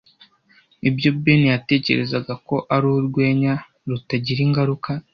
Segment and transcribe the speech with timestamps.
[0.89, 3.53] Ibyo Ben yatekerezaga ko ari urwenya
[3.89, 4.91] rutagira ingaruka